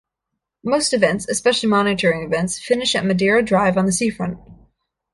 [0.63, 4.39] Most events, especially motoring events, finish at Madeira Drive on the seafront.